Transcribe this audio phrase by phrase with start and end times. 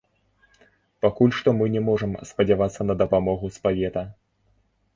[1.05, 4.07] Пакуль што мы не можам спадзявацца на дапамогу з павета.